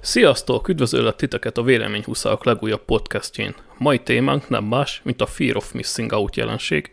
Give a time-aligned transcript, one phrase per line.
[0.00, 0.68] Sziasztok!
[0.68, 3.54] Üdvözöllek titeket a Véleményhuszák legújabb podcastjén.
[3.78, 6.90] Mai témánk nem más, mint a Fear of Missing Out jelenség,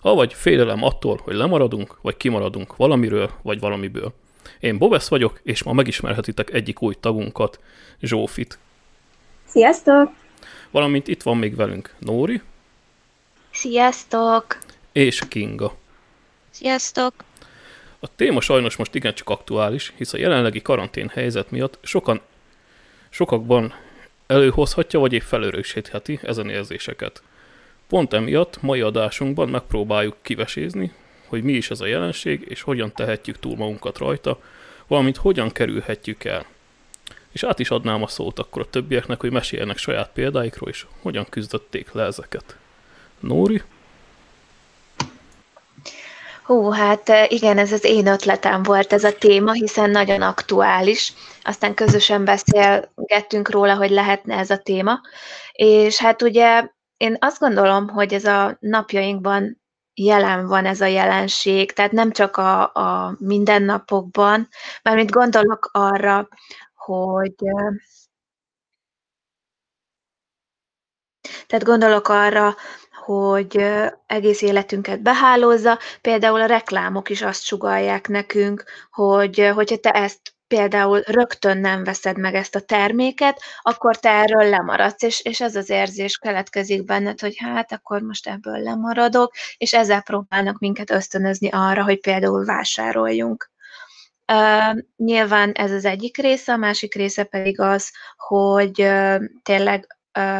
[0.00, 4.12] avagy félelem attól, hogy lemaradunk, vagy kimaradunk valamiről, vagy valamiből.
[4.60, 7.60] Én Bobesz vagyok, és ma megismerhetitek egyik új tagunkat,
[8.00, 8.58] Zsófit.
[9.46, 10.12] Sziasztok!
[10.70, 12.40] Valamint itt van még velünk Nóri.
[13.50, 14.58] Sziasztok!
[14.92, 15.74] És Kinga.
[16.50, 17.12] Sziasztok!
[17.98, 22.20] A téma sajnos most igencsak aktuális, hisz a jelenlegi karantén helyzet miatt sokan
[23.14, 23.74] sokakban
[24.26, 27.22] előhozhatja, vagy épp felörösítheti ezen érzéseket.
[27.88, 30.92] Pont emiatt mai adásunkban megpróbáljuk kivesézni,
[31.26, 34.40] hogy mi is ez a jelenség, és hogyan tehetjük túl magunkat rajta,
[34.86, 36.46] valamint hogyan kerülhetjük el.
[37.32, 41.26] És át is adnám a szót akkor a többieknek, hogy meséljenek saját példáikról, és hogyan
[41.30, 42.56] küzdötték le ezeket.
[43.20, 43.62] Nóri?
[46.44, 51.12] Hú, hát igen, ez az én ötletem volt ez a téma, hiszen nagyon aktuális.
[51.42, 55.00] Aztán közösen beszélgettünk róla, hogy lehetne ez a téma.
[55.52, 59.60] És hát ugye én azt gondolom, hogy ez a napjainkban
[59.94, 64.48] jelen van ez a jelenség, tehát nem csak a, a mindennapokban,
[64.82, 66.28] mármint gondolok arra,
[66.74, 67.34] hogy
[71.46, 72.54] tehát gondolok arra,
[73.04, 73.66] hogy
[74.06, 75.78] egész életünket behálózza.
[76.00, 82.18] Például a reklámok is azt sugalják nekünk, hogy hogyha te ezt például rögtön nem veszed
[82.18, 87.20] meg ezt a terméket, akkor te erről lemaradsz, és, és ez az érzés keletkezik benned,
[87.20, 93.52] hogy hát akkor most ebből lemaradok, és ezzel próbálnak minket ösztönözni arra, hogy például vásároljunk.
[94.32, 99.86] Uh, nyilván ez az egyik része, a másik része pedig az, hogy uh, tényleg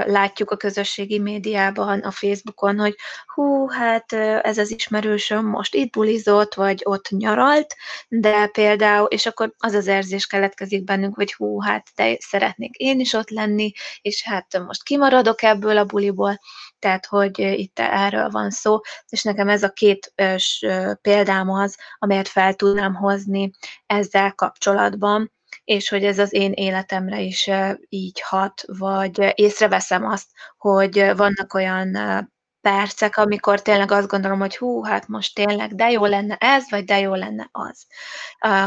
[0.04, 2.94] látjuk a közösségi médiában, a Facebookon, hogy
[3.34, 7.74] hú, hát ez az ismerősöm most itt bulizott, vagy ott nyaralt,
[8.08, 13.00] de például, és akkor az az érzés keletkezik bennünk, hogy hú, hát de szeretnék én
[13.00, 16.38] is ott lenni, és hát most kimaradok ebből a buliból,
[16.78, 20.12] tehát, hogy itt erről van szó, és nekem ez a két
[21.00, 23.50] példám az, amelyet fel tudnám hozni
[23.86, 25.32] ezzel kapcsolatban,
[25.64, 27.50] és hogy ez az én életemre is
[27.88, 31.98] így hat, vagy észreveszem azt, hogy vannak olyan
[32.60, 36.84] percek, amikor tényleg azt gondolom, hogy hú, hát most tényleg de jó lenne ez, vagy
[36.84, 37.86] de jó lenne az,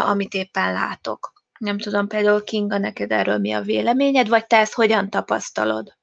[0.01, 1.33] amit éppen látok.
[1.59, 5.96] Nem tudom, például Kinga, neked erről mi a véleményed, vagy te ezt hogyan tapasztalod?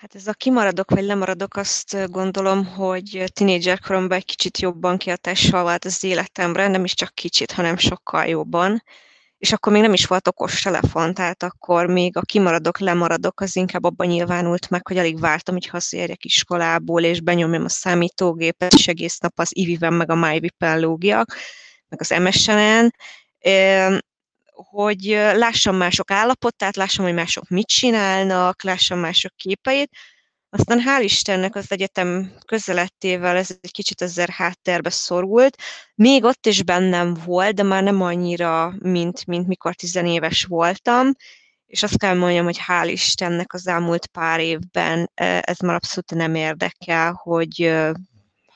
[0.00, 5.84] Hát ez a kimaradok vagy lemaradok, azt gondolom, hogy tínédzserkoromban egy kicsit jobban kihatással vált
[5.84, 8.82] az életemre, nem is csak kicsit, hanem sokkal jobban.
[9.38, 13.56] És akkor még nem is volt okos telefon, tehát akkor még a kimaradok, lemaradok, az
[13.56, 18.88] inkább abban nyilvánult meg, hogy alig vártam, hogy hazaérjek iskolából, és benyomjam a számítógépet, és
[18.88, 21.36] egész nap az iviven meg a MyVip-en lógjak,
[21.88, 22.94] meg az MSN-en
[24.68, 29.90] hogy lássam mások állapotát, lássam, hogy mások mit csinálnak, lássam mások képeit.
[30.50, 35.56] Aztán hál' Istennek az egyetem közelettével ez egy kicsit ezzel háttérbe szorult.
[35.94, 41.12] Még ott is bennem volt, de már nem annyira, mint, mint mikor tizenéves voltam.
[41.66, 45.10] És azt kell mondjam, hogy hál' Istennek az elmúlt pár évben
[45.40, 47.72] ez már abszolút nem érdekel, hogy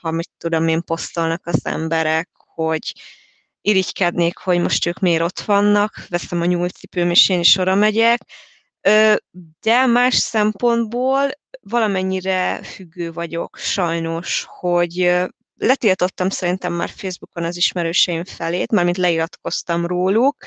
[0.01, 2.93] ha mit tudom én posztolnak az emberek, hogy
[3.65, 8.21] irigykednék, hogy most ők miért ott vannak, veszem a nyúlcipőm, és én is oda megyek,
[9.59, 11.29] de más szempontból
[11.61, 15.15] valamennyire függő vagyok, sajnos, hogy
[15.57, 20.45] letiltottam szerintem már Facebookon az ismerőseim felét, mármint leiratkoztam róluk,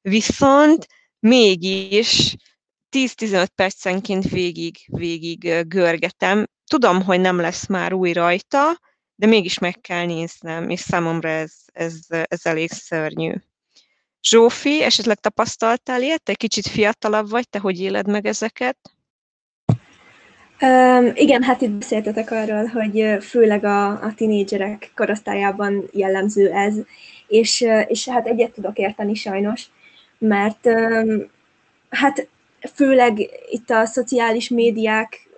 [0.00, 0.86] viszont
[1.18, 2.34] mégis
[2.96, 6.46] 10-15 percenként végig, végig görgetem.
[6.70, 8.78] Tudom, hogy nem lesz már új rajta,
[9.18, 13.32] de mégis meg kell néznem, és számomra ez, ez, ez elég szörnyű.
[14.22, 16.22] Zsófi, esetleg tapasztaltál ilyet?
[16.22, 18.76] Te kicsit fiatalabb vagy, te hogy éled meg ezeket?
[20.60, 26.74] Um, igen, hát itt beszéltetek arról, hogy főleg a, a tinédzserek korosztályában jellemző ez,
[27.26, 29.66] és, és hát egyet tudok érteni sajnos,
[30.18, 31.30] mert um,
[31.88, 32.28] hát
[32.74, 33.18] főleg
[33.50, 35.28] itt a szociális médiák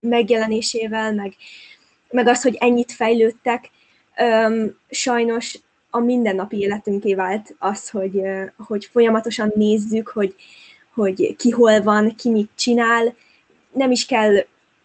[0.00, 1.34] megjelenésével, meg
[2.10, 3.70] meg az, hogy ennyit fejlődtek,
[4.90, 5.58] sajnos
[5.90, 8.22] a mindennapi életünké vált az, hogy,
[8.66, 10.34] hogy folyamatosan nézzük, hogy,
[10.94, 13.14] hogy ki hol van, ki mit csinál.
[13.72, 14.34] Nem is kell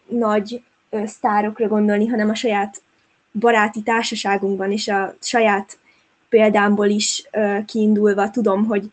[0.06, 0.62] nagy
[1.04, 2.82] sztárokra gondolni, hanem a saját
[3.32, 5.78] baráti társaságunkban és a saját
[6.28, 7.28] példámból is
[7.66, 8.90] kiindulva tudom, hogy,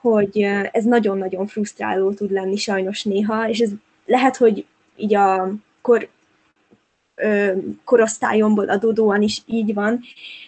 [0.00, 0.40] hogy
[0.72, 3.70] ez nagyon-nagyon frusztráló tud lenni sajnos néha, és ez
[4.06, 4.66] lehet, hogy
[4.96, 5.52] így a
[5.82, 6.08] kor,
[7.84, 10.00] korosztályomból adódóan is így van,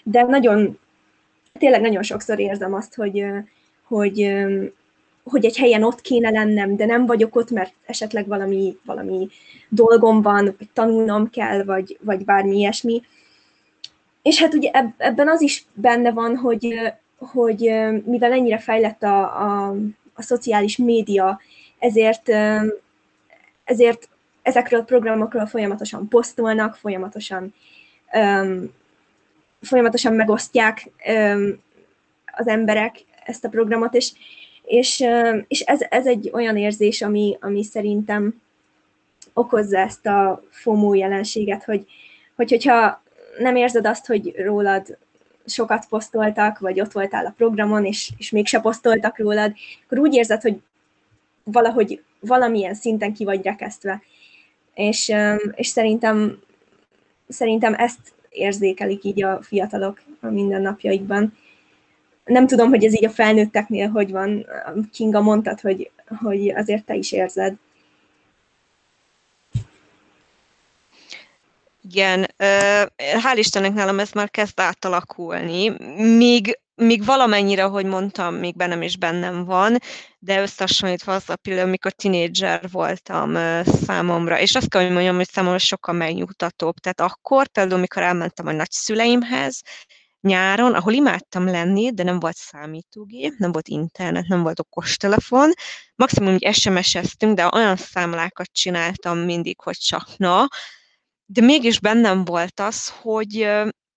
[0.02, 0.78] de nagyon,
[1.58, 3.24] tényleg nagyon sokszor érzem azt, hogy,
[3.86, 4.36] hogy,
[5.24, 9.28] hogy egy helyen ott kéne lennem, de nem vagyok ott, mert esetleg valami, valami
[9.68, 13.02] dolgom van, vagy tanulnom kell, vagy, vagy bármi ilyesmi.
[14.22, 16.74] És hát ugye ebben az is benne van, hogy,
[17.18, 17.58] hogy
[18.04, 19.74] mivel ennyire fejlett a, a,
[20.14, 21.40] a szociális média,
[21.78, 22.28] ezért,
[23.64, 24.08] ezért
[24.48, 27.54] ezekről a programokról folyamatosan posztolnak, folyamatosan,
[28.12, 28.72] um,
[29.60, 31.62] folyamatosan megosztják um,
[32.26, 34.12] az emberek ezt a programot, és,
[34.62, 38.42] és, um, és ez, ez egy olyan érzés, ami, ami szerintem
[39.32, 41.86] okozza ezt a FOMO jelenséget, hogy,
[42.36, 43.02] hogy hogyha
[43.38, 44.98] nem érzed azt, hogy rólad
[45.46, 49.52] sokat posztoltak, vagy ott voltál a programon, és, és mégse posztoltak rólad,
[49.84, 50.60] akkor úgy érzed, hogy
[51.44, 54.02] valahogy valamilyen szinten ki vagy rekesztve.
[54.78, 55.12] És,
[55.54, 56.38] és szerintem,
[57.28, 57.98] szerintem ezt
[58.28, 61.32] érzékelik így a fiatalok a mindennapjaikban.
[62.24, 64.46] Nem tudom, hogy ez így a felnőtteknél hogy van.
[64.92, 65.90] Kinga mondtad, hogy,
[66.20, 67.54] hogy azért te is érzed.
[71.90, 72.26] Igen,
[72.96, 75.68] hál' Istennek nálam ez már kezd átalakulni.
[76.16, 79.78] Míg, míg valamennyire, ahogy mondtam, még bennem is bennem van,
[80.18, 85.28] de összehasonlítva az a pillanat, amikor tinédzser voltam számomra, és azt kell, hogy mondjam, hogy
[85.28, 86.74] számomra sokkal megnyugtatóbb.
[86.74, 89.60] Tehát akkor, például, amikor elmentem a nagyszüleimhez,
[90.20, 95.52] nyáron, ahol imádtam lenni, de nem volt számítógép, nem volt internet, nem volt okostelefon.
[95.94, 100.48] Maximum, hogy SMS-eztünk, de olyan számlákat csináltam mindig, hogy csak na,
[101.30, 103.48] de mégis bennem volt az, hogy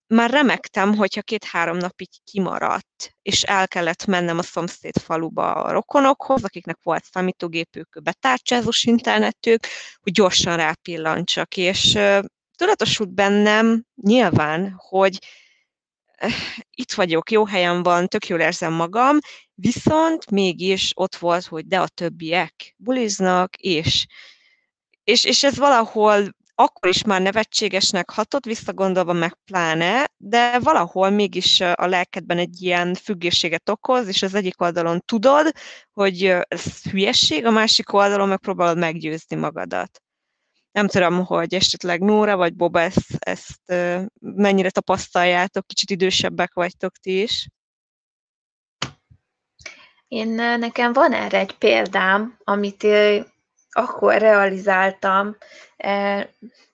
[0.08, 6.44] már remektem, hogyha két-három napig kimaradt, és el kellett mennem a szomszéd faluba a rokonokhoz,
[6.44, 9.68] akiknek volt számítógépük, betárcsázós internetük,
[10.02, 11.98] hogy gyorsan rápillantsak, és
[12.56, 15.20] tudatosult bennem nyilván, hogy
[16.70, 19.18] itt vagyok, jó helyen van, tök jól érzem magam,
[19.54, 24.06] viszont mégis ott volt, hogy de a többiek buliznak, és,
[25.04, 31.60] és, és ez valahol akkor is már nevetségesnek hatott, visszagondolva meg pláne, de valahol mégis
[31.60, 35.52] a lelkedben egy ilyen függőséget okoz, és az egyik oldalon tudod,
[35.92, 40.02] hogy ez hülyesség, a másik oldalon megpróbálod meggyőzni magadat.
[40.72, 43.74] Nem tudom, hogy esetleg Nóra vagy Boba ezt, ezt
[44.20, 47.48] mennyire tapasztaljátok, kicsit idősebbek vagytok ti is.
[50.08, 52.84] Én nekem van erre egy példám, amit
[53.72, 55.38] akkor realizáltam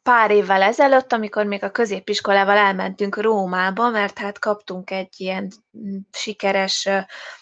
[0.04, 5.98] pár évvel ezelőtt, amikor még a középiskolával elmentünk Rómába, mert hát kaptunk egy ilyen mm,
[6.12, 6.90] sikeres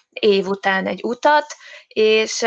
[0.10, 1.46] év után egy utat,
[1.88, 2.44] és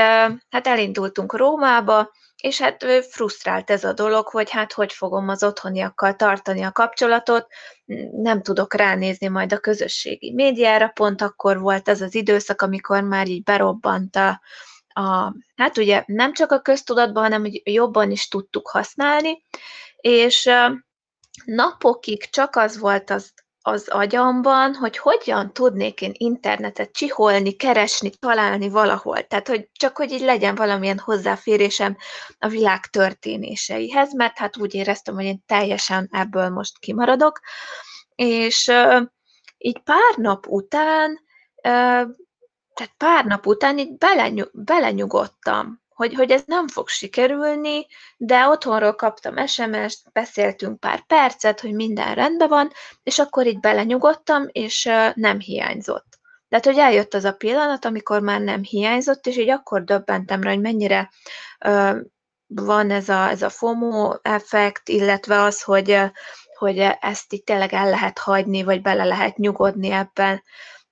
[0.50, 2.10] hát elindultunk Rómába,
[2.43, 7.46] és hát frusztrált ez a dolog, hogy hát hogy fogom az otthoniakkal tartani a kapcsolatot,
[8.22, 13.28] nem tudok ránézni majd a közösségi médiára, pont akkor volt az az időszak, amikor már
[13.28, 14.40] így berobbant a,
[14.99, 19.45] a, hát ugye nem csak a köztudatban, hanem hogy jobban is tudtuk használni,
[19.97, 20.50] és
[21.45, 28.69] napokig csak az volt az, az agyamban, hogy hogyan tudnék én internetet csiholni, keresni, találni
[28.69, 29.27] valahol.
[29.27, 31.97] Tehát, hogy csak hogy így legyen valamilyen hozzáférésem
[32.39, 37.41] a világ történéseihez, mert hát úgy éreztem, hogy én teljesen ebből most kimaradok.
[38.15, 38.73] És
[39.59, 41.19] így pár nap után
[42.79, 48.94] tehát pár nap után itt belenyug, belenyugodtam, hogy, hogy ez nem fog sikerülni, de otthonról
[48.94, 52.70] kaptam SMS-t, beszéltünk pár percet, hogy minden rendben van,
[53.03, 56.06] és akkor itt belenyugodtam, és nem hiányzott.
[56.49, 60.43] De hát, hogy eljött az a pillanat, amikor már nem hiányzott, és így akkor döbbentem
[60.43, 61.11] rá, hogy mennyire
[61.67, 61.97] uh,
[62.47, 66.01] van ez a, ez a FOMO effekt, illetve az, hogy,
[66.58, 70.43] hogy ezt itt tényleg el lehet hagyni, vagy bele lehet nyugodni ebben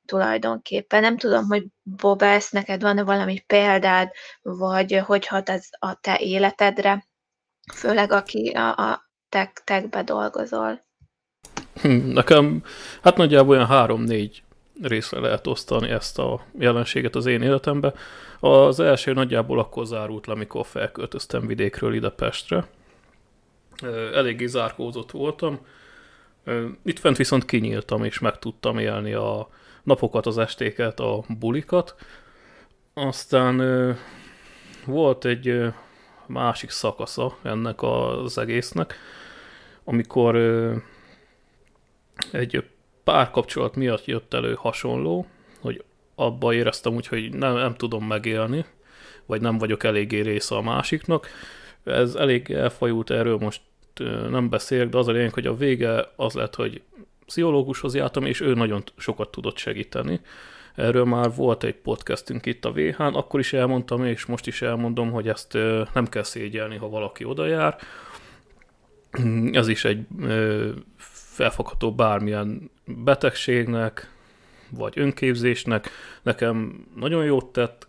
[0.06, 1.00] tulajdonképpen.
[1.00, 4.10] Nem tudom, hogy Bobesz, neked van-e valami példád,
[4.42, 7.06] vagy hogy hat ez a te életedre,
[7.75, 10.84] főleg aki a, a tech, techbe dolgozol.
[11.80, 12.62] Hm, nekem,
[13.02, 14.42] hát nagyjából olyan három-négy
[14.82, 17.92] részre lehet osztani ezt a jelenséget az én életembe.
[18.40, 22.66] Az első nagyjából akkor zárult le, amikor felköltöztem vidékről ide Pestre.
[24.14, 25.58] Eléggé zárkózott voltam.
[26.82, 29.48] Itt fent viszont kinyíltam, és meg tudtam élni a,
[29.87, 31.95] napokat, az estéket, a bulikat.
[32.95, 33.62] Aztán
[34.87, 35.62] volt egy
[36.26, 38.95] másik szakasza ennek az egésznek,
[39.85, 40.37] amikor
[42.33, 42.64] egy
[43.05, 45.26] párkapcsolat miatt jött elő hasonló,
[45.61, 48.64] hogy abba éreztem úgy, hogy nem, nem tudom megélni,
[49.26, 51.28] vagy nem vagyok eléggé része a másiknak.
[51.85, 53.61] Ez elég elfajult, erről most
[54.31, 56.83] nem beszélek, de az a lényeg, hogy a vége az lett, hogy
[57.26, 60.21] pszichológushoz jártam, és ő nagyon sokat tudott segíteni
[60.76, 65.11] Erről már volt egy podcastünk itt a VH-n, akkor is elmondtam, és most is elmondom,
[65.11, 65.59] hogy ezt
[65.95, 67.76] nem kell szégyelni, ha valaki oda jár.
[69.52, 70.06] Ez is egy
[71.35, 74.11] felfogható bármilyen betegségnek,
[74.71, 75.90] vagy önképzésnek.
[76.23, 77.87] Nekem nagyon jót tett.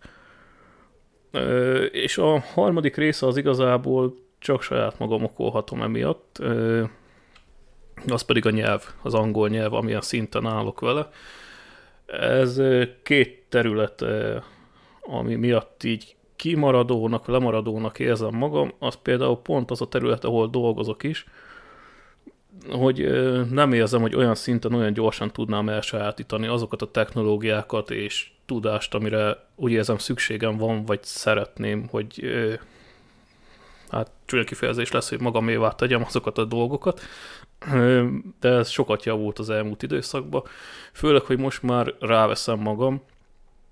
[1.91, 6.39] És a harmadik része az igazából csak saját magam okolhatom emiatt.
[8.07, 11.09] Az pedig a nyelv, az angol nyelv, amilyen szinten állok vele.
[12.05, 12.61] Ez
[13.03, 14.05] két terület,
[15.01, 21.03] ami miatt így kimaradónak, lemaradónak érzem magam, az például pont az a terület, ahol dolgozok
[21.03, 21.25] is,
[22.71, 23.09] hogy
[23.51, 29.45] nem érzem, hogy olyan szinten, olyan gyorsan tudnám elsajátítani azokat a technológiákat és tudást, amire
[29.55, 32.25] úgy érzem szükségem van, vagy szeretném, hogy
[33.91, 37.01] hát csúnya kifejezés lesz, hogy magamévá tegyem azokat a dolgokat,
[38.39, 40.43] de ez sokat javult az elmúlt időszakban,
[40.93, 43.01] főleg, hogy most már ráveszem magam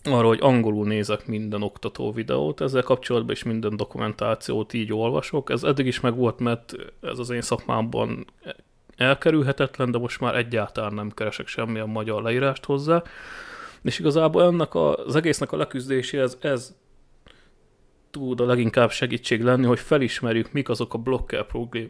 [0.04, 5.50] arra, hogy angolul nézek minden oktató videót, ezzel kapcsolatban is minden dokumentációt így olvasok.
[5.50, 8.26] Ez eddig is megvolt, mert ez az én szakmámban
[8.98, 13.04] elkerülhetetlen, de most már egyáltalán nem keresek semmilyen magyar leírást hozzá.
[13.82, 16.76] És igazából ennek a, az egésznek a leküzdéséhez ez
[18.16, 21.46] tud a leginkább segítség lenni, hogy felismerjük, mik azok a blokker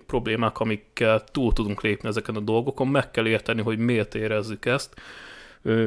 [0.05, 4.93] problémák, amikkel túl tudunk lépni ezeken a dolgokon, meg kell érteni, hogy miért érezzük ezt,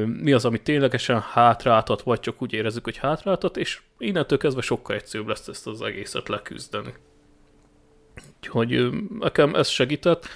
[0.05, 4.95] mi az, ami ténylegesen hátráltat, vagy csak úgy érezzük, hogy hátráltat, és innentől kezdve sokkal
[4.95, 6.93] egyszerűbb lesz ezt az egészet leküzdeni.
[8.37, 10.27] Úgyhogy nekem ez segített.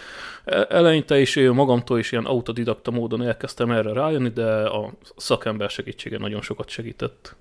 [0.45, 6.17] E, eleinte is magamtól is ilyen autodidakta módon elkezdtem erre rájönni, de a szakember segítsége
[6.17, 7.35] nagyon sokat segített.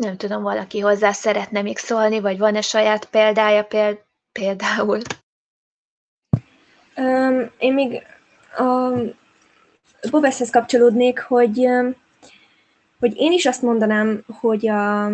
[0.00, 3.66] Nem tudom, valaki hozzá szeretne még szólni, vagy van-e saját példája
[4.32, 5.00] például?
[6.96, 8.02] Um, én még
[8.56, 8.92] a
[10.10, 11.66] Bobeszhez kapcsolódnék, hogy,
[12.98, 15.04] hogy én is azt mondanám, hogy a,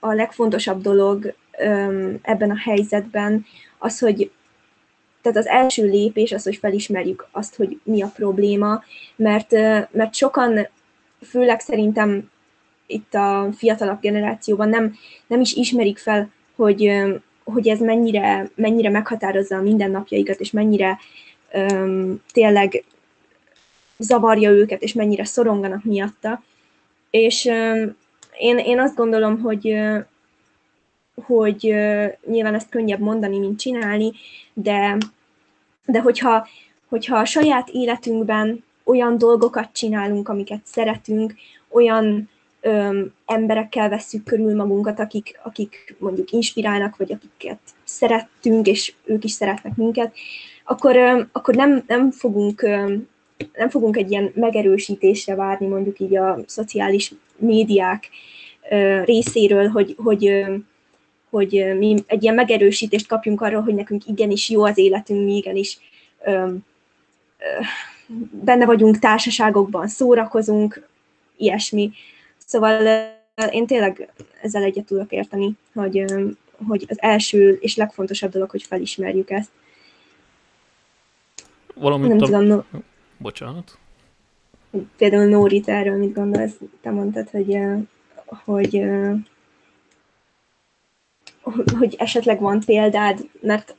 [0.00, 3.46] a legfontosabb dolog um, ebben a helyzetben
[3.78, 4.30] az, hogy
[5.20, 8.82] tehát az első lépés az, hogy felismerjük azt, hogy mi a probléma,
[9.16, 9.50] mert,
[9.90, 10.68] mert sokan,
[11.20, 12.30] főleg szerintem
[12.92, 14.94] itt a fiatalabb generációban nem,
[15.26, 16.92] nem is ismerik fel, hogy,
[17.44, 20.98] hogy ez mennyire, mennyire meghatározza a mindennapjaikat, és mennyire
[21.54, 22.84] um, tényleg
[23.98, 26.42] zavarja őket, és mennyire szoronganak miatta.
[27.10, 27.96] És um,
[28.38, 29.76] én, én azt gondolom, hogy,
[31.26, 31.60] hogy
[32.26, 34.12] nyilván ezt könnyebb mondani, mint csinálni,
[34.54, 34.96] de,
[35.86, 36.46] de hogyha,
[36.88, 41.34] hogyha a saját életünkben olyan dolgokat csinálunk, amiket szeretünk,
[41.68, 42.28] olyan
[42.62, 49.32] öm, emberekkel vesszük körül magunkat, akik, akik mondjuk inspirálnak, vagy akiket szerettünk, és ők is
[49.32, 50.14] szeretnek minket,
[50.64, 53.08] akkor, öm, akkor nem, nem fogunk öm,
[53.54, 58.08] nem fogunk egy ilyen megerősítésre várni mondjuk így a szociális médiák
[58.70, 60.54] ö, részéről, hogy, hogy, ö,
[61.30, 65.78] hogy mi egy ilyen megerősítést kapjunk arról, hogy nekünk igenis jó az életünk, mi igenis
[66.24, 66.52] ö,
[68.30, 70.88] benne vagyunk társaságokban, szórakozunk,
[71.36, 71.90] ilyesmi.
[72.52, 72.86] Szóval
[73.50, 76.04] én tényleg ezzel egyet tudok érteni, hogy,
[76.66, 79.50] hogy az első és legfontosabb dolog, hogy felismerjük ezt.
[81.74, 82.24] Valamint Nem a...
[82.24, 82.80] tudom, no...
[83.18, 83.78] Bocsánat.
[84.96, 86.58] Például Nóri, erről mit gondolsz?
[86.80, 87.58] Te mondtad, hogy,
[88.44, 88.82] hogy,
[91.78, 93.76] hogy esetleg van példád, mert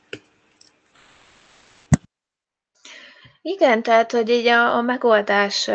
[3.42, 5.68] igen, tehát, hogy így a, a megoldás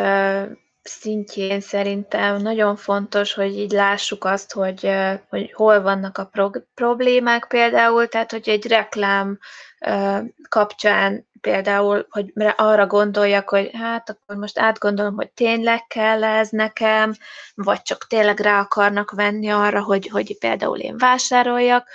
[0.82, 4.92] szintjén szerintem nagyon fontos, hogy így lássuk azt, hogy,
[5.30, 6.32] hogy hol vannak a
[6.74, 9.40] problémák például, tehát hogy egy reklám
[10.50, 17.14] kapcsán például, hogy arra gondoljak, hogy hát akkor most átgondolom, hogy tényleg kell ez nekem,
[17.56, 21.88] vagy csak tényleg rá akarnak venni arra, hogy, hogy például én vásároljak,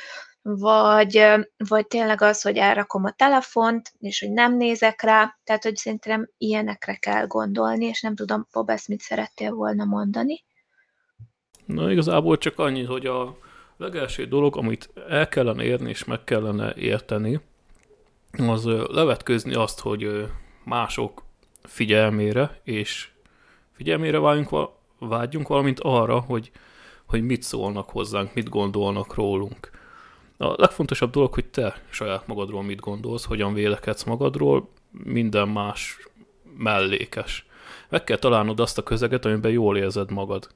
[0.47, 1.25] vagy,
[1.69, 6.29] vagy tényleg az, hogy elrakom a telefont, és hogy nem nézek rá, tehát hogy szerintem
[6.39, 10.45] ilyenekre kell gondolni, és nem tudom, Bob, ezt mit szerettél volna mondani?
[11.67, 13.37] Na igazából csak annyi, hogy a
[13.77, 17.41] legelső dolog, amit el kellene érni és meg kellene érteni,
[18.33, 20.29] az levetközni azt, hogy
[20.65, 21.23] mások
[21.63, 23.09] figyelmére és
[23.73, 26.51] figyelmére vágyunk, vágyjunk, valamint arra, hogy,
[27.07, 29.71] hogy mit szólnak hozzánk, mit gondolnak rólunk.
[30.37, 36.09] A legfontosabb dolog, hogy te saját magadról mit gondolsz, hogyan vélekedsz magadról, minden más
[36.57, 37.47] mellékes.
[37.89, 40.49] Meg kell találnod azt a közeget, amiben jól érzed magad.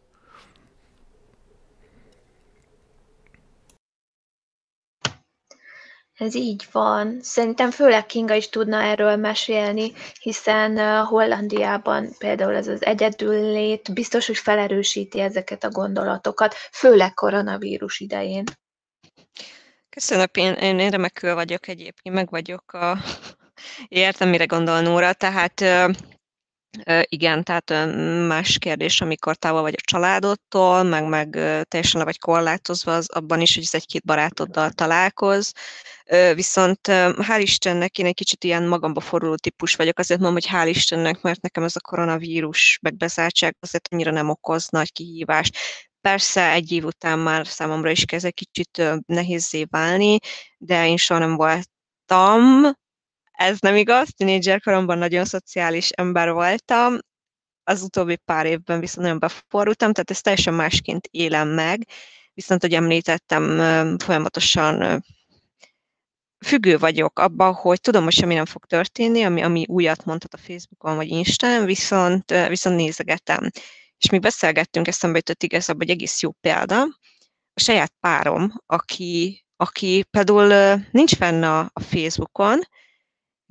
[6.15, 7.19] Ez így van.
[7.21, 14.37] Szerintem főleg Kinga is tudna erről mesélni, hiszen Hollandiában például ez az egyedüllét biztos, hogy
[14.37, 18.45] felerősíti ezeket a gondolatokat, főleg koronavírus idején.
[19.91, 22.99] Köszönöm, én, én, remekül vagyok egyébként, meg vagyok a...
[23.89, 25.65] Értem, mire gondol Nóra, tehát
[27.03, 27.73] igen, tehát
[28.27, 31.31] más kérdés, amikor távol vagy a családodtól, meg, meg
[31.69, 35.53] teljesen le vagy korlátozva, az abban is, hogy ez egy-két barátoddal találkoz.
[36.35, 40.75] Viszont hál' Istennek én egy kicsit ilyen magamba foruló típus vagyok, azért mondom, hogy hál'
[40.75, 45.57] Istennek, mert nekem ez a koronavírus megbezártság azért annyira nem okoz nagy kihívást.
[46.09, 50.19] Persze egy év után már számomra is kezd egy kicsit nehézé válni,
[50.59, 52.73] de én soha nem voltam.
[53.33, 56.99] Ez nem igaz, tínédzser koromban nagyon szociális ember voltam,
[57.65, 61.89] az utóbbi pár évben viszont nagyon beforultam, tehát ezt teljesen másként élem meg,
[62.35, 63.59] viszont, hogy említettem,
[63.99, 65.05] folyamatosan
[66.47, 70.39] függő vagyok abban, hogy tudom, hogy semmi nem fog történni, ami, ami újat mondhat a
[70.39, 73.51] Facebookon vagy Instán, viszont, viszont nézegetem.
[73.99, 76.83] És még beszélgettünk, eszembe jutott igazából egy egész jó példa.
[77.53, 82.61] A saját párom, aki, aki például nincs fenn a, a Facebookon,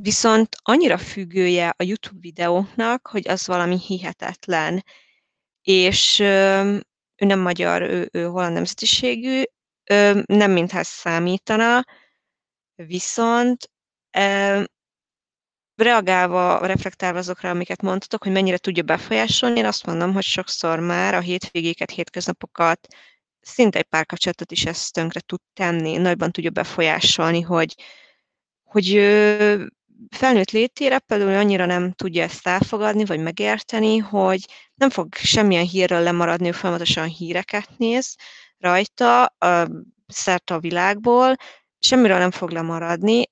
[0.01, 4.83] Viszont annyira függője a YouTube videóknak, hogy az valami hihetetlen.
[5.61, 9.41] És ő nem magyar, ő, ő holland nemzetiségű,
[10.25, 11.85] nem mintha számítana,
[12.75, 13.71] viszont
[15.77, 21.13] reagálva, reflektálva azokra, amiket mondtatok, hogy mennyire tudja befolyásolni, én azt mondom, hogy sokszor már
[21.13, 22.87] a hétvégéket, hétköznapokat,
[23.41, 27.75] szinte egy párkapcsolatot is ezt tönkre tud tenni, nagyban tudja befolyásolni, hogy,
[28.63, 28.85] hogy
[30.09, 36.01] felnőtt létére például annyira nem tudja ezt elfogadni, vagy megérteni, hogy nem fog semmilyen hírről
[36.01, 38.15] lemaradni, folyamatosan híreket néz
[38.57, 39.35] rajta,
[40.07, 41.35] szerte a világból,
[41.79, 43.23] semmiről nem fog lemaradni.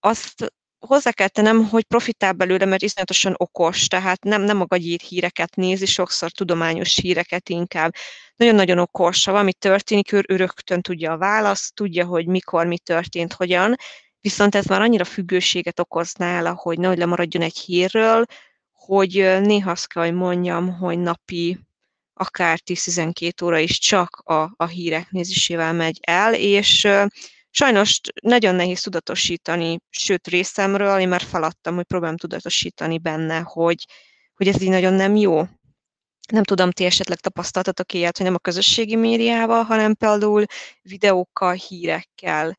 [0.00, 0.54] Azt
[0.86, 5.56] hozzá kell tennem, hogy profitál belőle, mert iszonyatosan okos, tehát nem, nem a gagyír híreket
[5.56, 7.94] nézi, sokszor tudományos híreket inkább.
[8.36, 13.32] Nagyon-nagyon okos, ha valami történik, ő, rögtön tudja a választ, tudja, hogy mikor, mi történt,
[13.32, 13.76] hogyan,
[14.24, 18.24] Viszont ez már annyira függőséget okoz nála, hogy nehogy lemaradjon egy hírről,
[18.72, 21.58] hogy néha azt kell, hogy mondjam, hogy napi
[22.14, 26.88] akár 10-12 óra is csak a, a hírek nézésével megy el, és
[27.54, 33.84] sajnos nagyon nehéz tudatosítani, sőt részemről, én már feladtam, hogy próbálom tudatosítani benne, hogy,
[34.34, 35.42] hogy ez így nagyon nem jó.
[36.32, 40.44] Nem tudom, ti esetleg tapasztaltatok ilyet, hogy nem a közösségi médiával, hanem például
[40.82, 42.58] videókkal, hírekkel,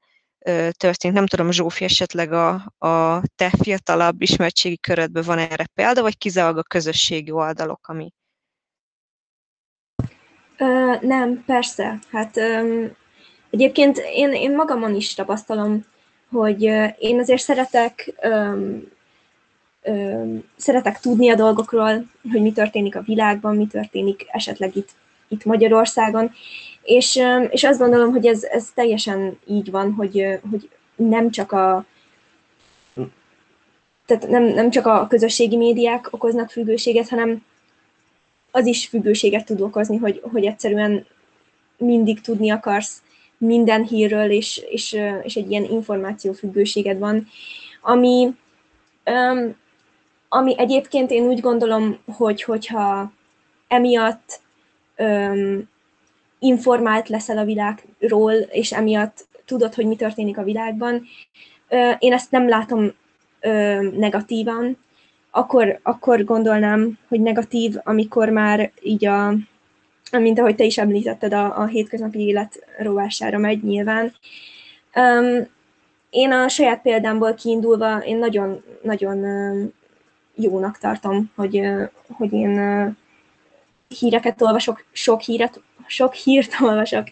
[0.72, 1.14] történt.
[1.14, 6.58] Nem tudom, Zsófi, esetleg a, a te fiatalabb ismertségi körödben van erre példa, vagy kizárólag
[6.58, 8.12] a közösségi oldalok, ami...
[10.58, 12.00] Ö, nem, persze.
[12.12, 12.86] Hát ö,
[13.56, 15.86] egyébként én, én magamon is tapasztalom,
[16.32, 16.62] hogy
[17.00, 18.52] én azért szeretek ö,
[19.84, 20.24] ö,
[20.58, 24.90] szeretek tudni a dolgokról, hogy mi történik a világban, mi történik esetleg itt,
[25.28, 26.32] itt Magyarországon,
[26.84, 31.86] és, és azt gondolom, hogy ez, ez teljesen így van, hogy, hogy nem csak a
[34.06, 37.44] tehát nem, nem csak a közösségi médiák okoznak függőséget, hanem
[38.52, 41.06] az is függőséget tud okozni, hogy, hogy egyszerűen
[41.78, 43.02] mindig tudni akarsz
[43.38, 47.28] minden hírről, és, és, és egy ilyen információfüggőséged van,
[47.82, 48.36] ami,
[50.30, 53.12] ami egyébként én úgy gondolom, hogy hogyha
[53.68, 54.42] emiatt
[56.40, 61.04] informált leszel a világról, és emiatt tudod, hogy mi történik a világban.
[62.00, 62.92] Én ezt nem látom
[63.98, 64.78] negatívan,
[65.32, 69.34] akkor, akkor gondolnám, hogy negatív, amikor már így a,
[70.12, 74.14] mint ahogy te is említetted, a, a hétköznapi élet rovására megy nyilván.
[74.96, 75.48] Um,
[76.10, 79.26] én a saját példámból kiindulva, én nagyon, nagyon
[80.36, 81.62] jónak tartom, hogy,
[82.08, 82.58] hogy én
[83.88, 87.08] híreket olvasok, sok híret sok hírt olvasok,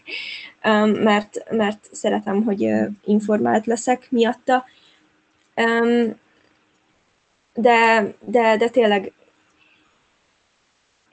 [0.63, 2.69] um, mert, mert szeretem, hogy
[3.05, 4.65] informált leszek miatta.
[5.55, 6.21] Um,
[7.53, 9.11] de, de, de tényleg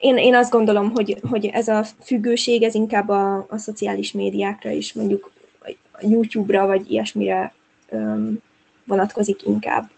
[0.01, 4.69] én, én azt gondolom, hogy, hogy ez a függőség, ez inkább a, a szociális médiákra
[4.69, 5.31] is, mondjuk
[5.91, 7.53] a YouTube-ra, vagy ilyesmire
[7.89, 8.37] um,
[8.85, 9.89] vonatkozik inkább.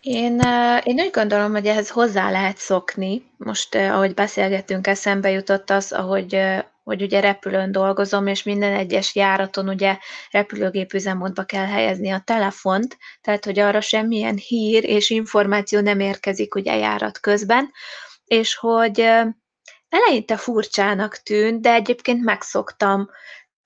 [0.00, 0.40] Én,
[0.84, 3.22] én úgy gondolom, hogy ehhez hozzá lehet szokni.
[3.36, 6.38] Most, ahogy beszélgettünk, eszembe jutott az, ahogy,
[6.84, 9.98] hogy ugye repülőn dolgozom, és minden egyes járaton ugye
[10.30, 16.54] repülőgép üzemmódba kell helyezni a telefont, tehát hogy arra semmilyen hír és információ nem érkezik
[16.54, 17.70] ugye járat közben,
[18.24, 19.00] és hogy
[19.88, 23.10] eleinte furcsának tűnt, de egyébként megszoktam,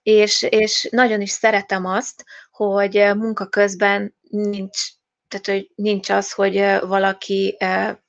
[0.02, 4.78] és, és nagyon is szeretem azt, hogy munka közben nincs,
[5.28, 7.56] tehát hogy nincs az, hogy valaki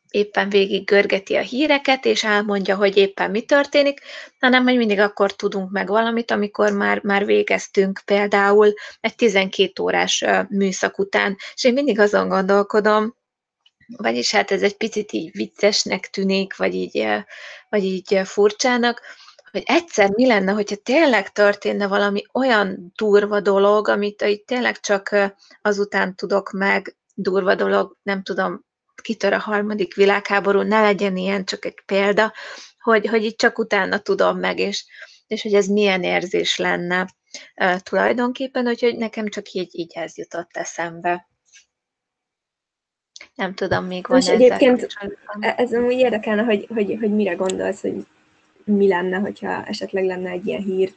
[0.10, 4.00] éppen végig görgeti a híreket, és elmondja, hogy éppen mi történik,
[4.39, 10.26] hanem hogy mindig akkor tudunk meg valamit, amikor már, már végeztünk például egy 12 órás
[10.50, 11.38] műszak után.
[11.54, 13.15] És én mindig azon gondolkodom,
[13.98, 17.06] vagyis hát ez egy picit így viccesnek tűnik, vagy így,
[17.69, 19.02] vagy így furcsának,
[19.52, 25.15] hogy egyszer mi lenne, hogyha tényleg történne valami olyan durva dolog, amit így tényleg csak
[25.62, 28.67] azután tudok meg, durva dolog, nem tudom,
[29.02, 32.34] kitör a harmadik világháború, ne legyen ilyen, csak egy példa,
[32.80, 34.86] hogy, hogy itt csak utána tudom meg, és,
[35.28, 37.08] és hogy ez milyen érzés lenne
[37.56, 41.28] uh, tulajdonképpen, úgyhogy nekem csak így, így ez jutott eszembe.
[43.36, 44.88] Nem tudom, még van Most egyébként
[45.40, 48.06] e- ez úgy érdekelne, hogy, hogy, hogy mire gondolsz, hogy
[48.64, 50.94] mi lenne, hogyha esetleg lenne egy ilyen hír.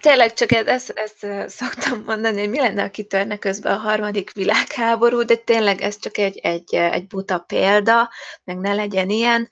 [0.00, 5.22] Tényleg csak ezt, ezt szoktam mondani, hogy mi lenne, ha kitörne közben a harmadik világháború,
[5.22, 8.10] de tényleg ez csak egy, egy, egy buta példa,
[8.44, 9.48] meg ne legyen ilyen,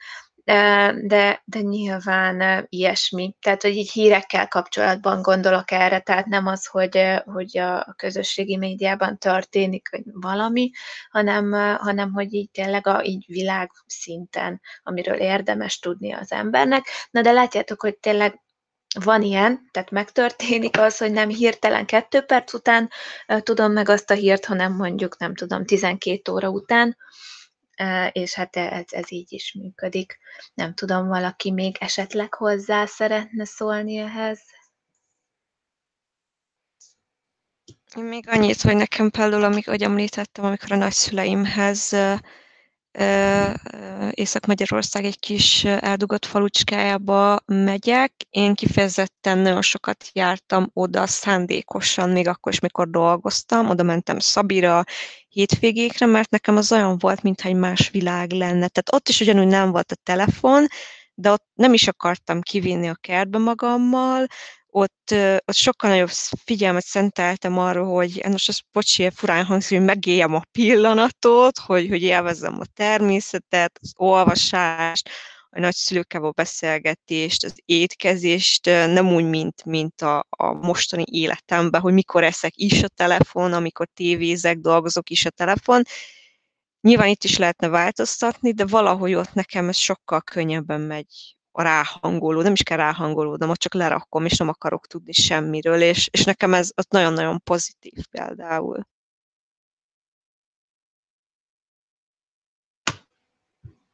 [1.03, 3.35] de, de nyilván ilyesmi.
[3.41, 9.19] Tehát, hogy így hírekkel kapcsolatban gondolok erre, tehát nem az, hogy, hogy a közösségi médiában
[9.19, 10.71] történik valami,
[11.11, 16.87] hanem, hanem hogy így tényleg a így világ szinten, amiről érdemes tudni az embernek.
[17.11, 18.41] Na de látjátok, hogy tényleg
[19.01, 22.91] van ilyen, tehát megtörténik az, hogy nem hirtelen kettő perc után
[23.39, 26.97] tudom meg azt a hírt, hanem mondjuk, nem tudom, 12 óra után,
[28.13, 30.19] és hát ez, ez így is működik.
[30.55, 34.41] Nem tudom, valaki még esetleg hozzá szeretne szólni ehhez?
[37.97, 41.97] Én még annyit, hogy nekem például, amikor, hogy említettem, amikor a nagyszüleimhez
[44.11, 48.13] Észak-Magyarország egy kis eldugott falucskájába megyek.
[48.31, 53.69] Én kifejezetten nagyon sokat jártam oda szándékosan, még akkor is, mikor dolgoztam.
[53.69, 54.85] Oda mentem Szabira,
[55.29, 58.69] hétvégékre, mert nekem az olyan volt, mintha egy más világ lenne.
[58.69, 60.67] Tehát ott is ugyanúgy nem volt a telefon,
[61.15, 64.27] de ott nem is akartam kivinni a kertbe magammal,
[64.75, 65.15] ott,
[65.47, 66.11] ott sokkal nagyobb
[66.45, 72.03] figyelmet szenteltem arra, hogy most az bocsi, furán hangzik, hogy megéljem a pillanatot, hogy, hogy
[72.03, 75.11] élvezzem a természetet, az olvasást,
[75.51, 82.25] a nagyszülőkkel beszélgetést, az étkezést, nem úgy, mint, mint a, a mostani életemben, hogy mikor
[82.25, 85.83] eszek is a telefon, amikor tévézek, dolgozok is a telefon.
[86.81, 92.53] Nyilván itt is lehetne változtatni, de valahogy ott nekem ez sokkal könnyebben megy ráhangoló, nem
[92.53, 96.71] is kell ráhangolódnom, ott csak lerakom, és nem akarok tudni semmiről, és, és nekem ez
[96.77, 98.87] ott nagyon-nagyon pozitív például.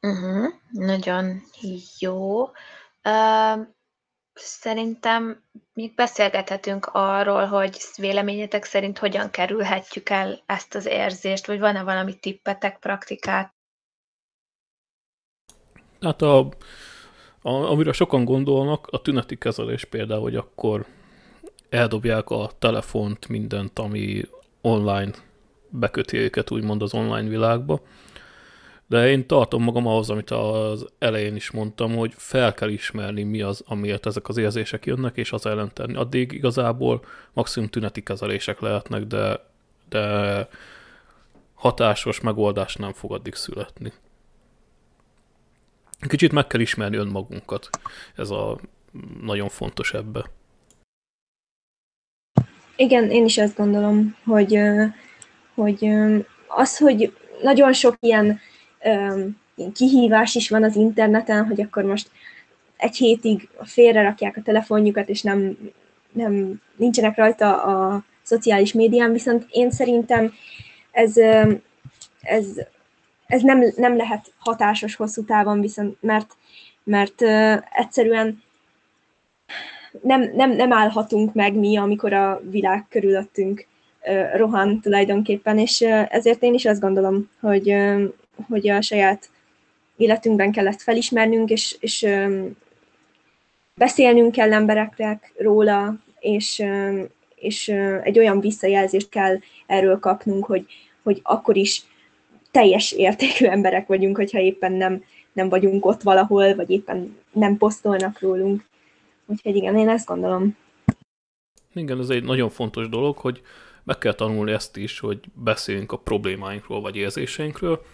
[0.01, 1.43] Uh-huh, nagyon
[1.99, 2.43] jó.
[3.05, 3.67] Uh,
[4.35, 11.83] szerintem még beszélgethetünk arról, hogy véleményetek szerint hogyan kerülhetjük el ezt az érzést, vagy van-e
[11.83, 13.55] valami tippetek, praktikát?
[16.01, 16.49] Hát a a,
[17.49, 20.87] amire sokan gondolnak, a tüneti kezelés például, hogy akkor
[21.69, 24.23] eldobják a telefont, mindent, ami
[24.61, 25.11] online
[25.71, 27.81] beköti őket úgymond az online világba.
[28.87, 33.43] De én tartom magam ahhoz, amit az elején is mondtam, hogy fel kell ismerni, mi
[33.43, 35.95] az, amiért ezek az érzések jönnek, és az ellen tenni.
[35.95, 39.41] Addig igazából maximum tüneti kezelések lehetnek, de,
[39.89, 40.49] de
[41.55, 43.93] hatásos megoldás nem fog addig születni.
[46.07, 47.71] Kicsit meg kell ismerni önmagunkat.
[48.17, 48.59] Ez a
[49.21, 50.25] nagyon fontos ebbe.
[52.77, 54.59] Igen, én is azt gondolom, hogy,
[55.55, 55.89] hogy
[56.49, 58.41] az, hogy nagyon sok ilyen,
[59.55, 62.11] ilyen kihívás is van az interneten, hogy akkor most
[62.77, 65.59] egy hétig félre rakják a telefonjukat, és nem,
[66.13, 70.33] nem nincsenek rajta a szociális médián, viszont én szerintem
[70.91, 71.17] ez,
[72.21, 72.47] ez
[73.29, 76.37] ez nem, nem lehet hatásos hosszú távon, viszont mert,
[76.85, 78.43] mert uh, egyszerűen
[80.03, 83.67] nem, nem, nem állhatunk meg mi, amikor a világ körülöttünk
[84.03, 88.03] uh, rohan tulajdonképpen, és uh, ezért én is azt gondolom, hogy, uh,
[88.49, 89.31] hogy a saját
[89.97, 92.57] életünkben kell ezt felismernünk, és, és um,
[93.75, 100.67] beszélnünk kell embereknek róla, és, um, és uh, egy olyan visszajelzést kell erről kapnunk, hogy,
[101.03, 101.85] hogy akkor is
[102.51, 108.21] teljes értékű emberek vagyunk, hogyha éppen nem, nem vagyunk ott valahol, vagy éppen nem posztolnak
[108.21, 108.65] rólunk.
[109.27, 110.57] Úgyhogy igen, én ezt gondolom.
[111.75, 113.43] Igen, ez egy nagyon fontos dolog, hogy
[113.85, 117.85] meg kell tanulni ezt is, hogy beszéljünk a problémáinkról vagy érzéseinkről,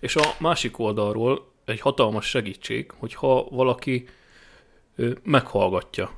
[0.00, 4.08] és a másik oldalról egy hatalmas segítség, hogyha valaki
[5.22, 6.10] meghallgatja.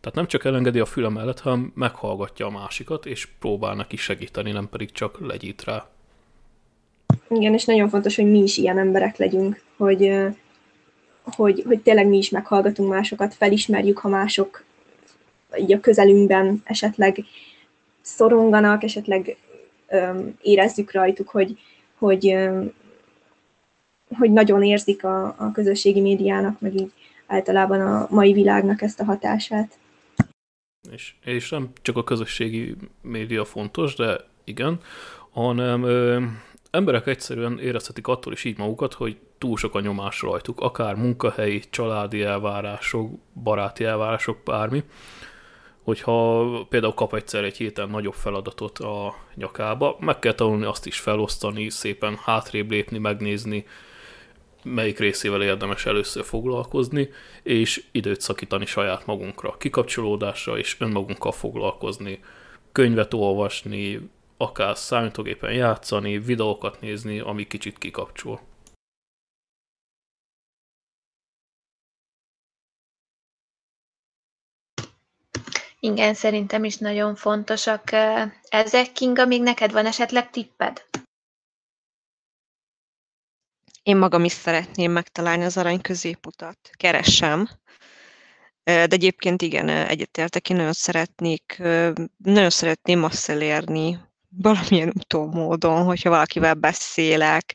[0.00, 4.52] Tehát nem csak elengedi a füle mellett, hanem meghallgatja a másikat, és próbál neki segíteni,
[4.52, 5.88] nem pedig csak legyít rá.
[7.28, 10.12] Igen, és nagyon fontos, hogy mi is ilyen emberek legyünk, hogy,
[11.24, 14.64] hogy, hogy tényleg mi is meghallgatunk másokat, felismerjük, ha mások
[15.58, 17.24] így a közelünkben esetleg
[18.00, 19.36] szoronganak, esetleg
[19.88, 21.58] öm, érezzük rajtuk, hogy,
[21.98, 22.72] hogy, öm,
[24.18, 26.92] hogy nagyon érzik a, a közösségi médiának, meg így
[27.26, 29.78] általában a mai világnak ezt a hatását.
[30.90, 34.80] És, és nem csak a közösségi média fontos, de igen,
[35.30, 36.24] hanem ö,
[36.76, 41.62] emberek egyszerűen érezhetik attól is így magukat, hogy túl sok a nyomás rajtuk, akár munkahelyi,
[41.70, 43.10] családi elvárások,
[43.42, 44.84] baráti elvárások, bármi,
[45.82, 50.98] hogyha például kap egyszer egy héten nagyobb feladatot a nyakába, meg kell tanulni azt is
[50.98, 53.66] felosztani, szépen hátrébb lépni, megnézni,
[54.62, 57.08] melyik részével érdemes először foglalkozni,
[57.42, 62.20] és időt szakítani saját magunkra, kikapcsolódásra és önmagunkkal foglalkozni,
[62.72, 68.40] könyvet olvasni, akár számítógépen játszani, videókat nézni, ami kicsit kikapcsol.
[75.80, 77.92] Igen, szerintem is nagyon fontosak
[78.48, 78.92] ezek.
[78.92, 80.84] Kinga, még neked van esetleg tipped?
[83.82, 86.70] Én magam is szeretném megtalálni az arany középutat.
[86.72, 87.48] Keresem.
[88.62, 91.56] De egyébként igen, egyetértek, én nagyon szeretnék,
[92.16, 94.05] nagyon szeretném azt elérni
[94.36, 97.54] valamilyen utómódon, hogyha valakivel beszélek,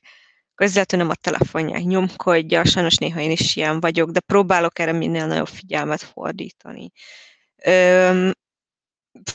[0.55, 5.47] közvetlenül a telefonját nyomkodja, sajnos néha én is ilyen vagyok, de próbálok erre minél nagyobb
[5.47, 6.91] figyelmet fordítani.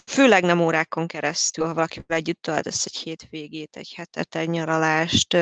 [0.07, 5.37] Főleg nem órákon keresztül, ha valakivel együtt töltesz egy hétvégét, egy hetet, egy nyaralást,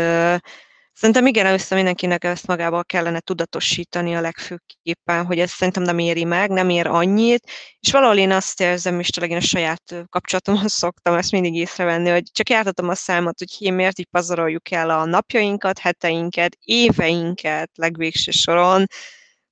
[0.96, 6.24] Szerintem igen, először mindenkinek ezt magából kellene tudatosítani a legfőképpen, hogy ez szerintem nem éri
[6.24, 10.68] meg, nem ér annyit, és valahol én azt érzem, és tényleg én a saját kapcsolatomon
[10.83, 14.90] szoktam ezt mindig észrevenni, hogy csak jártatom a számot, hogy én miért így pazaroljuk el
[14.90, 18.87] a napjainkat, heteinket, éveinket legvégső soron,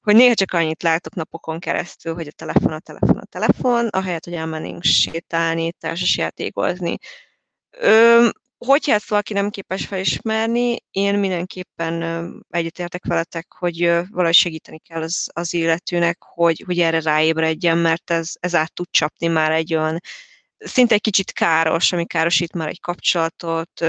[0.01, 4.25] hogy néha csak annyit látok napokon keresztül, hogy a telefon, a telefon, a telefon, ahelyett,
[4.25, 6.97] hogy elmennénk sétálni, társasjátékozni.
[7.71, 8.29] Ö,
[8.67, 12.03] hogyha ezt valaki nem képes felismerni, én mindenképpen
[12.51, 18.33] egyetértek veletek, hogy valahogy segíteni kell az, az illetőnek, hogy, hogy erre ráébredjen, mert ez,
[18.41, 19.99] ez át tud csapni már egy olyan
[20.59, 23.85] szinte egy kicsit káros, ami károsít már egy kapcsolatot,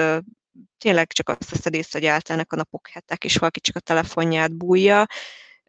[0.77, 4.57] tényleg csak azt veszed észre, hogy eltelnek a napok, hetek, és valaki csak a telefonját
[4.57, 5.05] bújja,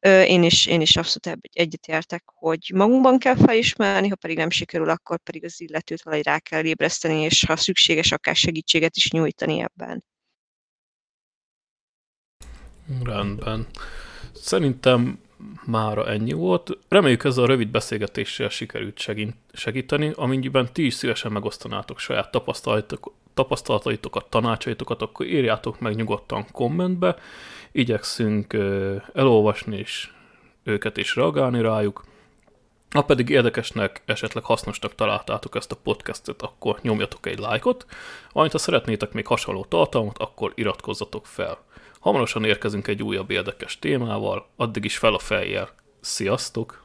[0.04, 5.18] én is, én is abszolút egyetértek, hogy magunkban kell felismerni, ha pedig nem sikerül, akkor
[5.18, 10.04] pedig az illetőt valahogy rá kell ébreszteni, és ha szükséges, akár segítséget is nyújtani ebben.
[13.04, 13.66] Rendben.
[14.32, 15.18] Szerintem
[15.64, 16.70] mára ennyi volt.
[16.88, 19.06] Reméljük ezzel a rövid beszélgetéssel sikerült
[19.52, 22.30] segíteni, amennyiben ti is szívesen megosztanátok saját
[23.34, 27.16] tapasztalataitokat, tanácsaitokat, akkor írjátok meg nyugodtan kommentbe,
[27.72, 28.52] igyekszünk
[29.14, 30.08] elolvasni és
[30.62, 32.04] őket is reagálni rájuk.
[32.90, 37.86] Ha pedig érdekesnek, esetleg hasznosnak találtátok ezt a podcastet, akkor nyomjatok egy lájkot,
[38.32, 41.58] amit ha szeretnétek még hasonló tartalmat, akkor iratkozzatok fel.
[42.00, 45.68] Hamarosan érkezünk egy újabb érdekes témával, addig is fel a fejjel.
[46.00, 46.83] Sziasztok!